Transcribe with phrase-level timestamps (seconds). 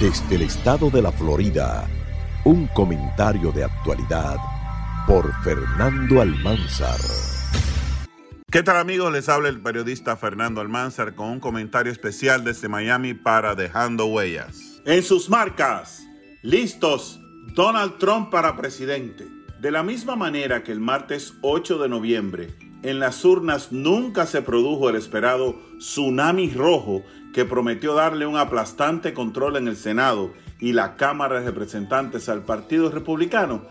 [0.00, 1.86] Desde el estado de la Florida,
[2.44, 4.38] un comentario de actualidad
[5.06, 6.98] por Fernando Almanzar.
[8.50, 9.12] ¿Qué tal amigos?
[9.12, 14.80] Les habla el periodista Fernando Almanzar con un comentario especial desde Miami para Dejando Huellas.
[14.86, 16.02] En sus marcas,
[16.40, 17.20] listos,
[17.54, 19.28] Donald Trump para presidente.
[19.60, 22.48] De la misma manera que el martes 8 de noviembre,
[22.82, 27.02] en las urnas nunca se produjo el esperado tsunami rojo
[27.34, 32.42] que prometió darle un aplastante control en el Senado y la Cámara de Representantes al
[32.44, 33.62] Partido Republicano,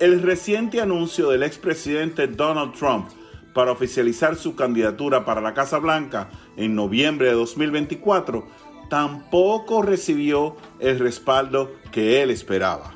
[0.00, 3.08] el reciente anuncio del expresidente Donald Trump
[3.54, 8.46] para oficializar su candidatura para la Casa Blanca en noviembre de 2024
[8.88, 12.94] tampoco recibió el respaldo que él esperaba.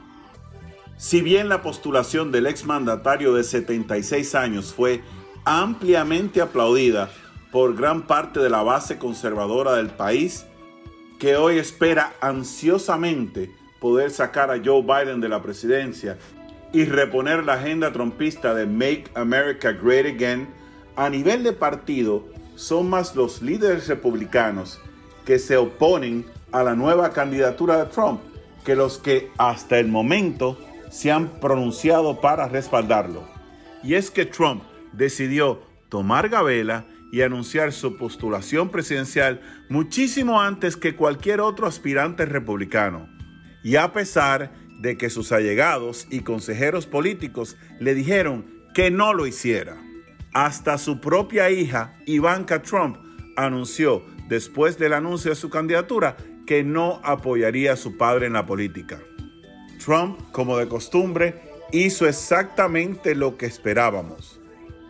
[0.96, 5.02] Si bien la postulación del exmandatario de 76 años fue
[5.44, 7.10] ampliamente aplaudida
[7.50, 10.46] por gran parte de la base conservadora del país,
[11.18, 16.18] que hoy espera ansiosamente poder sacar a Joe Biden de la presidencia
[16.72, 20.48] y reponer la agenda trompista de Make America Great Again,
[20.96, 24.80] a nivel de partido son más los líderes republicanos
[25.24, 28.20] que se oponen a la nueva candidatura de Trump
[28.64, 30.58] que los que hasta el momento
[30.90, 33.22] se han pronunciado para respaldarlo.
[33.82, 34.62] Y es que Trump
[34.92, 43.08] decidió tomar gavela y anunciar su postulación presidencial muchísimo antes que cualquier otro aspirante republicano.
[43.62, 49.26] Y a pesar de que sus allegados y consejeros políticos le dijeron que no lo
[49.26, 49.76] hiciera.
[50.32, 52.96] Hasta su propia hija, Ivanka Trump,
[53.36, 58.46] anunció después del anuncio de su candidatura que no apoyaría a su padre en la
[58.46, 59.00] política.
[59.84, 64.39] Trump, como de costumbre, hizo exactamente lo que esperábamos.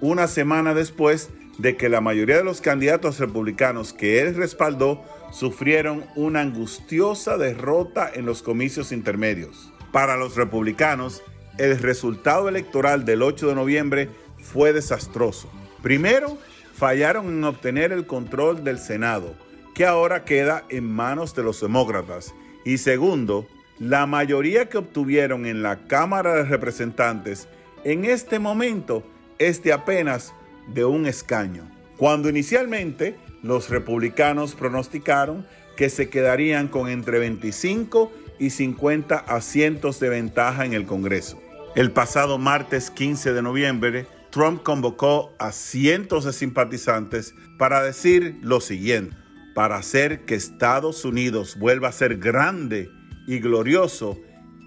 [0.01, 1.29] Una semana después
[1.59, 8.11] de que la mayoría de los candidatos republicanos que él respaldó sufrieron una angustiosa derrota
[8.13, 9.71] en los comicios intermedios.
[9.93, 11.23] Para los republicanos,
[11.59, 15.51] el resultado electoral del 8 de noviembre fue desastroso.
[15.83, 16.39] Primero,
[16.75, 19.35] fallaron en obtener el control del Senado,
[19.75, 22.35] que ahora queda en manos de los demócratas.
[22.65, 23.47] Y segundo,
[23.79, 27.49] la mayoría que obtuvieron en la Cámara de Representantes
[27.85, 29.03] en este momento
[29.41, 30.33] es de apenas
[30.69, 35.47] de un escaño, cuando inicialmente los republicanos pronosticaron
[35.77, 41.43] que se quedarían con entre 25 y 50 asientos de ventaja en el Congreso.
[41.75, 48.61] El pasado martes 15 de noviembre, Trump convocó a cientos de simpatizantes para decir lo
[48.61, 49.17] siguiente,
[49.55, 52.91] para hacer que Estados Unidos vuelva a ser grande
[53.27, 54.19] y glorioso,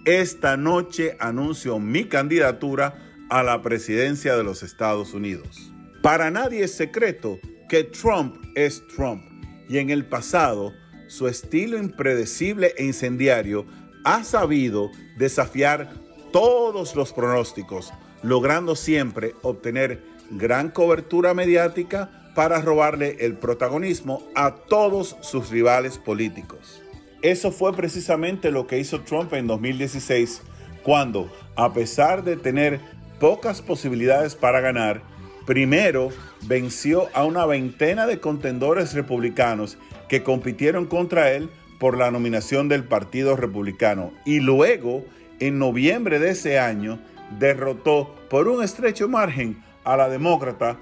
[0.06, 3.03] esta noche anuncio mi candidatura
[3.34, 5.74] a la presidencia de los Estados Unidos.
[6.04, 9.24] Para nadie es secreto que Trump es Trump
[9.68, 10.72] y en el pasado
[11.08, 13.66] su estilo impredecible e incendiario
[14.04, 15.92] ha sabido desafiar
[16.32, 25.18] todos los pronósticos, logrando siempre obtener gran cobertura mediática para robarle el protagonismo a todos
[25.22, 26.84] sus rivales políticos.
[27.24, 30.44] Eso fue precisamente lo que hizo Trump en 2016,
[30.84, 32.80] cuando, a pesar de tener
[33.24, 35.02] pocas posibilidades para ganar,
[35.46, 36.10] Primero,
[36.44, 39.78] venció a una veintena de contendores republicanos
[40.10, 41.50] que compitieron contra él
[41.80, 45.06] por la nominación del Partido Republicano y luego,
[45.42, 47.00] en noviembre de ese año,
[47.40, 50.78] derrotó por un estrecho margen a la demócrata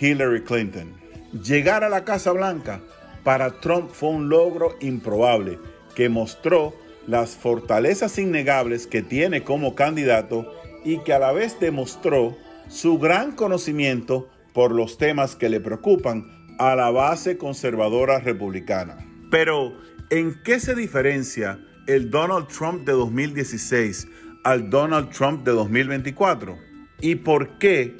[0.00, 0.94] Hillary Clinton.
[1.32, 2.80] Llegar a la Casa Blanca
[3.22, 5.58] para Trump fue un logro improbable
[5.94, 6.74] que mostró
[7.06, 10.52] las fortalezas innegables que tiene como candidato
[10.86, 12.38] y que a la vez demostró
[12.68, 18.96] su gran conocimiento por los temas que le preocupan a la base conservadora republicana.
[19.30, 19.76] Pero,
[20.10, 24.06] ¿en qué se diferencia el Donald Trump de 2016
[24.44, 26.56] al Donald Trump de 2024?
[27.00, 27.96] ¿Y por qué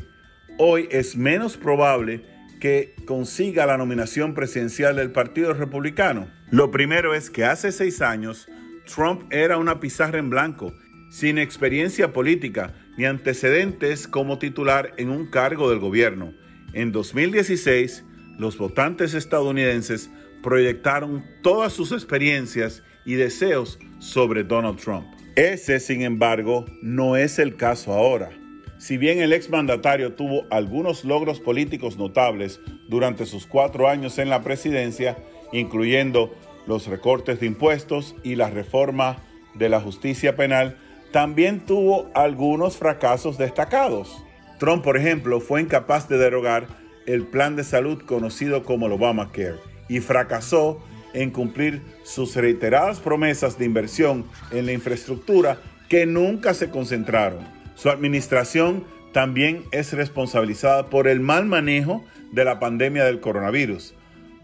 [0.56, 2.25] hoy es menos probable
[2.61, 6.29] que consiga la nominación presidencial del Partido Republicano?
[6.53, 8.47] Lo primero es que hace seis años
[8.87, 10.73] Trump era una pizarra en blanco,
[11.08, 16.35] sin experiencia política ni antecedentes como titular en un cargo del gobierno.
[16.73, 18.05] En 2016,
[18.38, 20.11] los votantes estadounidenses
[20.43, 25.06] proyectaron todas sus experiencias y deseos sobre Donald Trump.
[25.37, 28.31] Ese, sin embargo, no es el caso ahora.
[28.79, 34.43] Si bien el exmandatario tuvo algunos logros políticos notables durante sus cuatro años en la
[34.43, 35.17] presidencia,
[35.52, 36.35] incluyendo
[36.67, 39.23] los recortes de impuestos y la reforma
[39.55, 40.76] de la justicia penal,
[41.16, 44.22] también tuvo algunos fracasos destacados.
[44.58, 46.66] Trump, por ejemplo, fue incapaz de derogar
[47.06, 49.54] el plan de salud conocido como el Obamacare
[49.88, 50.78] y fracasó
[51.14, 55.56] en cumplir sus reiteradas promesas de inversión en la infraestructura
[55.88, 57.48] que nunca se concentraron.
[57.76, 58.84] Su administración
[59.14, 63.94] también es responsabilizada por el mal manejo de la pandemia del coronavirus,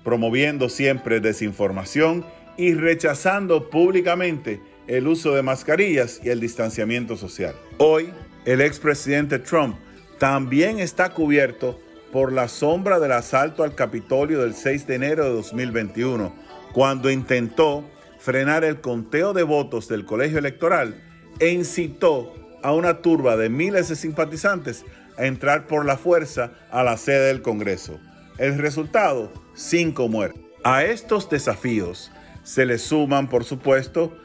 [0.03, 2.25] promoviendo siempre desinformación
[2.57, 4.63] y rechazando públicamente
[4.93, 7.55] el uso de mascarillas y el distanciamiento social.
[7.79, 8.13] Hoy,
[8.45, 9.77] el expresidente Trump
[10.19, 11.81] también está cubierto
[12.13, 16.35] por la sombra del asalto al Capitolio del 6 de enero de 2021,
[16.75, 21.03] cuando intentó frenar el conteo de votos del colegio electoral
[21.39, 24.85] e incitó a una turba de miles de simpatizantes
[25.17, 27.99] a entrar por la fuerza a la sede del Congreso.
[28.37, 30.43] El resultado, cinco muertos.
[30.65, 32.13] A estos desafíos
[32.43, 34.19] se le suman, por supuesto,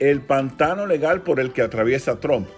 [0.00, 2.48] el pantano legal por el que atraviesa Trump.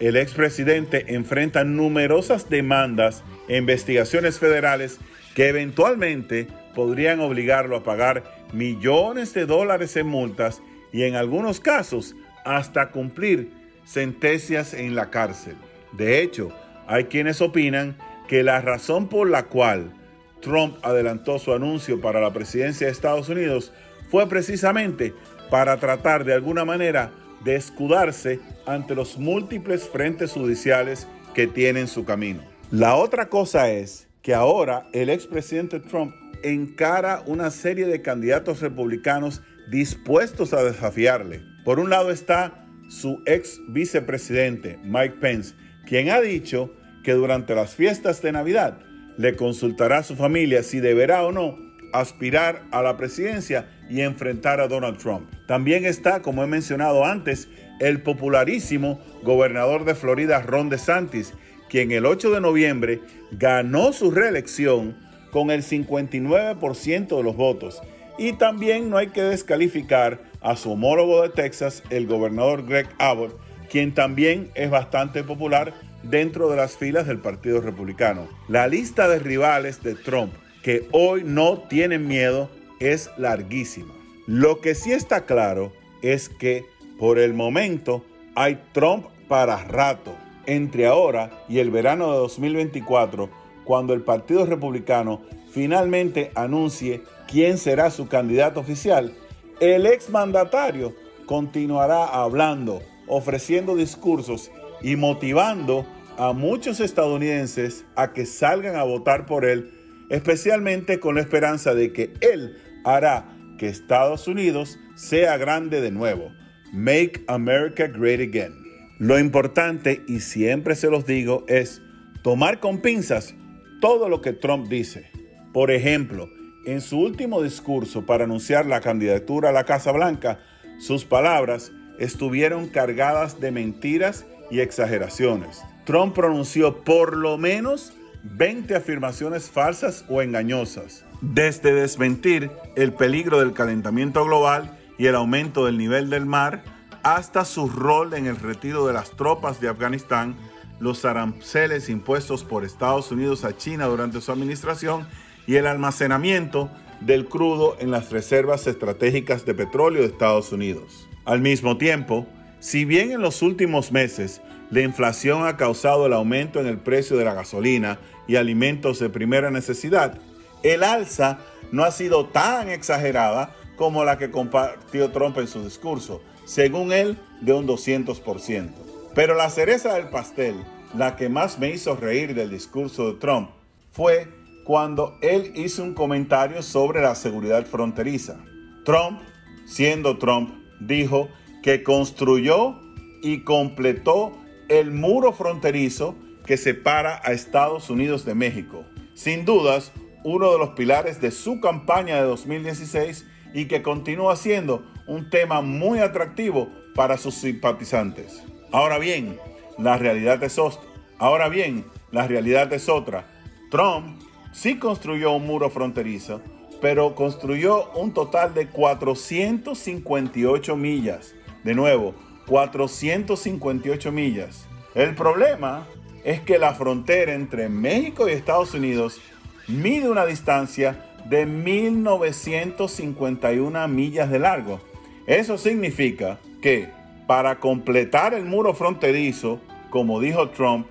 [0.00, 4.98] El expresidente enfrenta numerosas demandas e investigaciones federales
[5.34, 10.62] que eventualmente podrían obligarlo a pagar millones de dólares en multas
[10.92, 12.14] y en algunos casos
[12.44, 13.50] hasta cumplir
[13.84, 15.56] sentencias en la cárcel.
[15.92, 16.52] De hecho,
[16.86, 17.96] hay quienes opinan
[18.28, 19.92] que la razón por la cual
[20.40, 23.72] Trump adelantó su anuncio para la presidencia de Estados Unidos
[24.10, 25.14] fue precisamente
[25.50, 27.10] para tratar de alguna manera
[27.44, 32.42] de escudarse ante los múltiples frentes judiciales que tiene en su camino.
[32.70, 39.42] La otra cosa es que ahora el expresidente Trump encara una serie de candidatos republicanos
[39.70, 41.42] dispuestos a desafiarle.
[41.64, 45.54] Por un lado está su ex vicepresidente Mike Pence,
[45.86, 46.74] quien ha dicho
[47.04, 48.80] que durante las fiestas de Navidad
[49.16, 51.56] le consultará a su familia si deberá o no
[51.92, 55.30] aspirar a la presidencia y enfrentar a Donald Trump.
[55.46, 57.48] También está, como he mencionado antes,
[57.80, 61.34] el popularísimo gobernador de Florida, Ron DeSantis,
[61.68, 63.00] quien el 8 de noviembre
[63.30, 64.96] ganó su reelección
[65.30, 67.80] con el 59% de los votos.
[68.18, 73.38] Y también no hay que descalificar a su homólogo de Texas, el gobernador Greg Abbott,
[73.70, 78.28] quien también es bastante popular dentro de las filas del Partido Republicano.
[78.48, 80.32] La lista de rivales de Trump
[80.62, 82.50] que hoy no tienen miedo
[82.80, 83.94] es larguísima.
[84.26, 85.72] Lo que sí está claro
[86.02, 86.66] es que
[86.98, 88.04] por el momento
[88.34, 90.14] hay Trump para rato
[90.46, 93.28] entre ahora y el verano de 2024,
[93.64, 95.20] cuando el Partido Republicano
[95.50, 99.12] finalmente anuncie quién será su candidato oficial,
[99.60, 100.94] el exmandatario
[101.26, 104.50] continuará hablando, ofreciendo discursos
[104.80, 105.84] y motivando
[106.16, 109.72] a muchos estadounidenses a que salgan a votar por él,
[110.10, 113.26] especialmente con la esperanza de que él hará
[113.58, 116.32] que Estados Unidos sea grande de nuevo.
[116.72, 118.54] Make America Great Again.
[118.98, 121.82] Lo importante, y siempre se los digo, es
[122.22, 123.34] tomar con pinzas
[123.80, 125.10] todo lo que Trump dice.
[125.52, 126.28] Por ejemplo,
[126.66, 130.40] en su último discurso para anunciar la candidatura a la Casa Blanca,
[130.78, 135.62] sus palabras estuvieron cargadas de mentiras y exageraciones.
[135.84, 137.92] Trump pronunció por lo menos
[138.24, 145.64] 20 afirmaciones falsas o engañosas, desde desmentir el peligro del calentamiento global y el aumento
[145.64, 146.64] del nivel del mar,
[147.02, 150.36] hasta su rol en el retiro de las tropas de Afganistán,
[150.80, 155.06] los aranceles impuestos por Estados Unidos a China durante su administración
[155.46, 156.70] y el almacenamiento
[157.00, 161.08] del crudo en las reservas estratégicas de petróleo de Estados Unidos.
[161.24, 162.26] Al mismo tiempo,
[162.60, 167.16] si bien en los últimos meses la inflación ha causado el aumento en el precio
[167.16, 170.18] de la gasolina y alimentos de primera necesidad,
[170.62, 171.38] el alza
[171.72, 177.16] no ha sido tan exagerada como la que compartió Trump en su discurso, según él
[177.40, 178.70] de un 200%.
[179.14, 180.56] Pero la cereza del pastel,
[180.94, 183.50] la que más me hizo reír del discurso de Trump,
[183.92, 184.28] fue
[184.64, 188.36] cuando él hizo un comentario sobre la seguridad fronteriza.
[188.84, 189.20] Trump,
[189.64, 191.28] siendo Trump, dijo
[191.62, 192.78] que construyó
[193.22, 194.36] y completó
[194.68, 198.84] el muro fronterizo que separa a Estados Unidos de México.
[199.14, 199.92] Sin dudas,
[200.24, 205.62] uno de los pilares de su campaña de 2016 y que continúa siendo un tema
[205.62, 208.42] muy atractivo para sus simpatizantes.
[208.72, 209.38] Ahora bien,
[209.78, 210.82] la realidad es otra.
[211.18, 213.26] Ahora bien, la realidad es otra.
[213.70, 214.20] Trump
[214.52, 216.40] sí construyó un muro fronterizo,
[216.80, 221.34] pero construyó un total de 458 millas.
[221.64, 222.14] De nuevo,
[222.48, 224.66] 458 millas.
[224.94, 225.86] El problema
[226.24, 229.20] es que la frontera entre México y Estados Unidos
[229.68, 234.80] mide una distancia de 1951 millas de largo.
[235.26, 236.88] Eso significa que
[237.26, 240.86] para completar el muro fronterizo, como dijo Trump,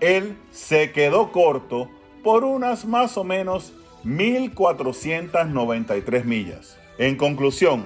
[0.00, 1.88] él se quedó corto
[2.24, 3.72] por unas más o menos
[4.04, 6.76] 1.493 millas.
[6.98, 7.84] En conclusión,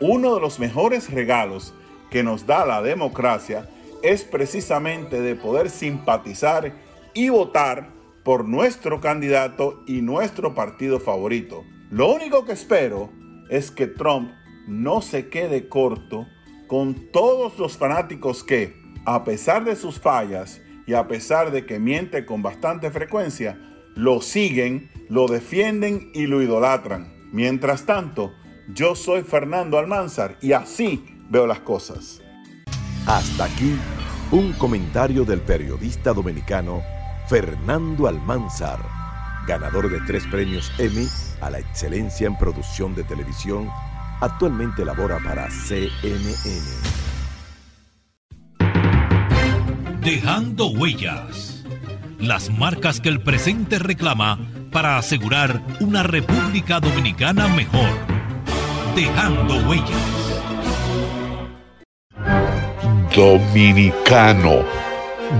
[0.00, 1.72] uno de los mejores regalos
[2.10, 3.68] que nos da la democracia
[4.02, 6.72] es precisamente de poder simpatizar
[7.14, 7.90] y votar
[8.22, 11.64] por nuestro candidato y nuestro partido favorito.
[11.90, 13.10] Lo único que espero
[13.48, 14.32] es que Trump
[14.66, 16.26] no se quede corto
[16.66, 21.78] con todos los fanáticos que, a pesar de sus fallas y a pesar de que
[21.78, 23.58] miente con bastante frecuencia,
[23.94, 27.14] lo siguen, lo defienden y lo idolatran.
[27.32, 28.32] Mientras tanto,
[28.68, 32.20] yo soy Fernando Almanzar y así veo las cosas.
[33.06, 33.76] Hasta aquí
[34.30, 36.82] un comentario del periodista dominicano
[37.28, 38.80] Fernando Almanzar,
[39.46, 41.06] ganador de tres premios Emmy
[41.40, 43.68] a la excelencia en producción de televisión,
[44.20, 46.34] actualmente labora para CNN.
[50.00, 51.64] Dejando huellas.
[52.18, 54.38] Las marcas que el presente reclama
[54.72, 57.90] para asegurar una República Dominicana mejor.
[58.94, 60.15] Dejando huellas.
[63.16, 64.64] Dominicano,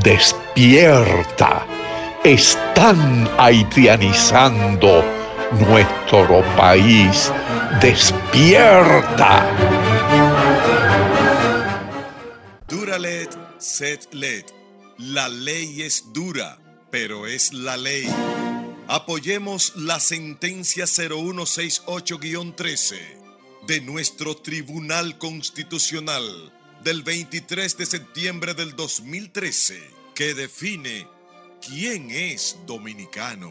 [0.02, 1.66] despierta.
[2.24, 5.04] Están haitianizando
[5.60, 7.30] nuestro país.
[7.82, 9.46] Despierta.
[12.66, 14.46] Duralet, set led.
[14.96, 16.56] La ley es dura,
[16.90, 18.08] pero es la ley.
[18.88, 22.96] Apoyemos la sentencia 0168-13
[23.66, 26.55] de nuestro Tribunal Constitucional
[26.86, 29.74] del 23 de septiembre del 2013
[30.14, 31.08] que define
[31.60, 33.50] quién es dominicano.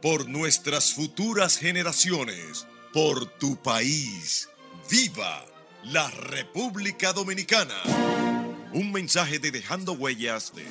[0.00, 4.48] Por nuestras futuras generaciones, por tu país,
[4.90, 5.44] viva
[5.84, 7.76] la República Dominicana.
[8.72, 10.64] Un mensaje de Dejando Huellas de...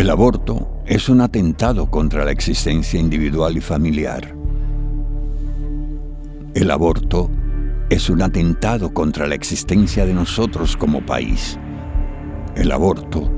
[0.00, 4.43] El aborto es un atentado contra la existencia individual y familiar.
[6.54, 7.28] El aborto
[7.90, 11.58] es un atentado contra la existencia de nosotros como país.
[12.54, 13.28] El aborto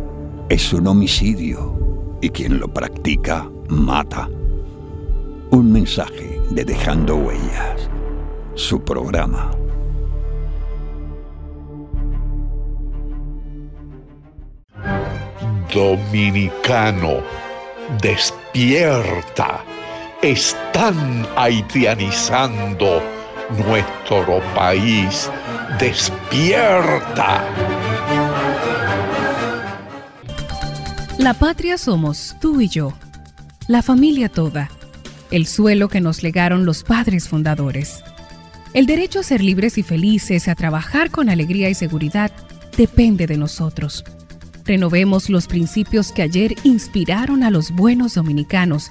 [0.50, 4.28] es un homicidio y quien lo practica mata.
[5.50, 7.88] Un mensaje de Dejando Huellas,
[8.54, 9.50] su programa.
[15.72, 17.22] Dominicano,
[18.02, 19.64] despierta.
[20.22, 23.02] Están haitianizando
[23.66, 25.30] nuestro país.
[25.78, 27.44] Despierta.
[31.18, 32.94] La patria somos tú y yo,
[33.68, 34.70] la familia toda,
[35.30, 38.02] el suelo que nos legaron los padres fundadores.
[38.72, 42.32] El derecho a ser libres y felices, a trabajar con alegría y seguridad,
[42.76, 44.02] depende de nosotros.
[44.64, 48.90] Renovemos los principios que ayer inspiraron a los buenos dominicanos,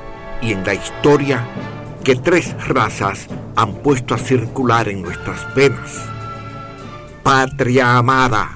[0.41, 1.45] y en la historia
[2.03, 6.05] que tres razas han puesto a circular en nuestras venas.
[7.23, 8.55] Patria amada,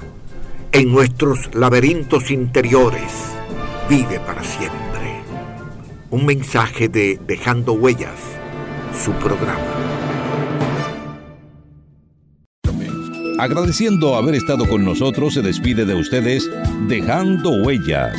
[0.72, 3.12] en nuestros laberintos interiores
[3.88, 4.86] vive para siempre.
[6.10, 8.18] un mensaje de Dejando Huellas,
[9.04, 9.60] su programa.
[13.38, 16.48] Agradeciendo haber estado con nosotros, se despide de ustedes
[16.88, 18.18] Dejando Huellas,